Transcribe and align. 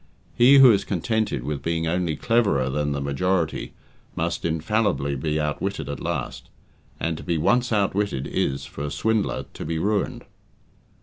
He 0.33 0.55
who 0.57 0.71
is 0.71 0.83
contented 0.83 1.43
with 1.43 1.61
being 1.61 1.85
only 1.85 2.15
cleverer 2.15 2.71
than 2.71 2.91
the 2.91 2.99
majority 2.99 3.73
must 4.15 4.43
infallibly 4.45 5.15
be 5.15 5.39
outwitted 5.39 5.87
at 5.87 5.99
last, 5.99 6.49
and 6.99 7.15
to 7.17 7.23
be 7.23 7.37
once 7.37 7.71
outwitted 7.71 8.25
is 8.25 8.65
for 8.65 8.83
a 8.83 8.89
swindler 8.89 9.45
to 9.53 9.63
be 9.63 9.77
ruined. 9.77 10.23